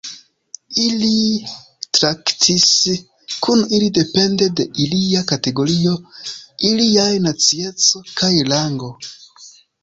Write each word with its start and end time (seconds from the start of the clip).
Ili 0.83 1.17
traktis 1.97 2.65
kun 3.47 3.61
ili 3.79 3.89
depende 3.97 4.47
de 4.61 4.65
ilia 4.87 5.21
kategorio, 5.33 5.93
iliaj 6.71 7.13
nacieco 7.29 8.03
kaj 8.23 8.33
rango. 8.51 8.91